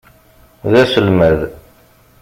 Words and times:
D 0.71 0.73
aselmad. 0.83 1.39